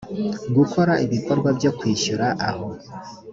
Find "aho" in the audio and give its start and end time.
2.49-2.67